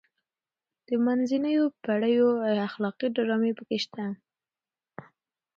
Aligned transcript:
د 0.87 0.89
منځنیو 1.05 1.63
پیړیو 1.83 2.29
اخلاقي 2.67 3.07
ډرامې 3.15 3.51
پکې 3.57 3.77
شته. 3.83 4.05